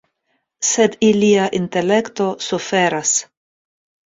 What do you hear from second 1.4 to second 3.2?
intelekto suferas.